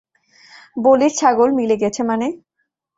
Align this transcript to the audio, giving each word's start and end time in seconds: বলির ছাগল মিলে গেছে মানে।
বলির 0.77 1.13
ছাগল 1.15 1.49
মিলে 1.57 1.75
গেছে 1.81 2.01
মানে। 2.03 2.27